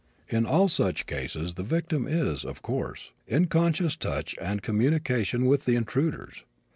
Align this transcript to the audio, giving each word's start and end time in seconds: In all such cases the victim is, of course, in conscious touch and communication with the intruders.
In 0.29 0.47
all 0.47 0.67
such 0.67 1.05
cases 1.05 1.53
the 1.53 1.61
victim 1.63 2.07
is, 2.09 2.43
of 2.43 2.63
course, 2.63 3.11
in 3.27 3.45
conscious 3.45 3.95
touch 3.95 4.35
and 4.41 4.63
communication 4.63 5.45
with 5.45 5.65
the 5.65 5.75
intruders. 5.75 6.43